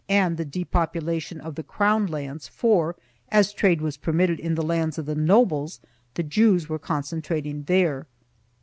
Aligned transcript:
Ill] 0.09 0.29
VICISSITUDES 0.29 0.33
123 0.33 0.33
and 0.33 0.37
the 0.39 0.59
depopulation 0.59 1.41
of 1.47 1.53
the 1.53 1.61
crown 1.61 2.07
lands 2.07 2.47
for, 2.47 2.95
as 3.29 3.53
trade 3.53 3.81
was 3.81 3.97
per 3.97 4.11
mitted 4.11 4.39
in 4.39 4.55
the 4.55 4.63
lands 4.63 4.97
of 4.97 5.05
the 5.05 5.13
nobles, 5.13 5.79
the 6.15 6.23
Jews 6.23 6.67
were 6.67 6.79
concentrating 6.79 7.61
there. 7.65 8.07